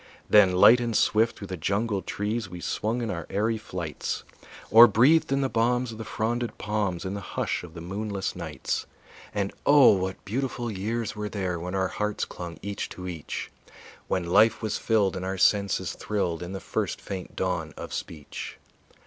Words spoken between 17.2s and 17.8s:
dawn